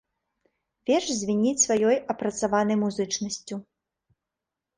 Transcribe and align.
Верш 0.89 1.07
звініць 1.15 1.63
сваёй 1.65 1.97
апрацаванай 2.15 2.77
музычнасцю. 2.85 3.55